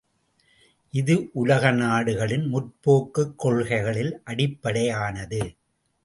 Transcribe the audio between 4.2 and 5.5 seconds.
அடிப்படையானது.